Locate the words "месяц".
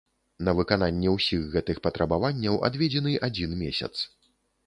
3.63-3.93